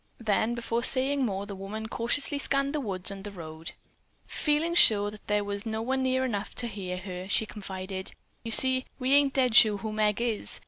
Then, 0.17 0.55
before 0.55 0.81
saying 0.81 1.23
more, 1.27 1.45
the 1.45 1.53
woman 1.53 1.87
cautiously 1.87 2.39
scanned 2.39 2.73
the 2.73 2.79
woods 2.81 3.11
and 3.11 3.23
the 3.23 3.29
road. 3.29 3.73
Feeling 4.25 4.73
sure 4.73 5.11
that 5.11 5.27
there 5.27 5.43
was 5.43 5.63
no 5.63 5.83
one 5.83 6.01
near 6.01 6.25
enough 6.25 6.55
to 6.55 6.67
hear 6.67 6.97
her, 6.97 7.29
she 7.29 7.45
confided: 7.45 8.13
"You 8.43 8.49
see, 8.49 8.85
we 8.97 9.13
ain't 9.13 9.35
dead 9.35 9.53
sure 9.55 9.77
who 9.77 9.93
Meg 9.93 10.19
is. 10.19 10.59